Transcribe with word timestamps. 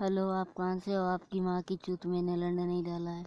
Hello 0.00 0.22
आप 0.30 0.48
कहाँ 0.56 0.78
से 0.80 0.92
हो? 0.92 1.02
आपकी 1.04 1.40
माँ 1.40 1.60
की 1.62 1.76
चूत 1.76 2.06
मैंने 2.06 2.36
लड़ने 2.36 2.64
नहीं 2.64 2.82
डाला 2.84 3.10
है। 3.10 3.18